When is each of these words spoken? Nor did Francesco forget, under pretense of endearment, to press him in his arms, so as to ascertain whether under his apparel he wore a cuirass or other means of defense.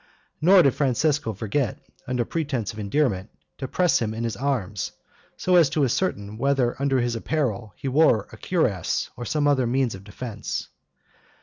Nor 0.41 0.63
did 0.63 0.73
Francesco 0.73 1.31
forget, 1.31 1.77
under 2.07 2.25
pretense 2.25 2.73
of 2.73 2.79
endearment, 2.79 3.29
to 3.59 3.67
press 3.67 3.99
him 4.01 4.15
in 4.15 4.23
his 4.23 4.35
arms, 4.35 4.93
so 5.37 5.57
as 5.57 5.69
to 5.69 5.83
ascertain 5.85 6.39
whether 6.39 6.75
under 6.81 6.99
his 7.01 7.15
apparel 7.15 7.73
he 7.77 7.87
wore 7.87 8.27
a 8.31 8.37
cuirass 8.37 9.11
or 9.15 9.25
other 9.47 9.67
means 9.67 9.93
of 9.93 10.03
defense. 10.03 10.69